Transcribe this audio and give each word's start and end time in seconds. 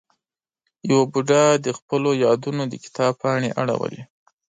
یوه 0.89 1.03
بوډا 1.11 1.43
د 1.65 1.67
خپلو 1.77 2.09
یادونو 2.23 2.63
د 2.67 2.73
کتاب 2.83 3.13
پاڼې 3.21 3.49
اړولې. 3.61 4.01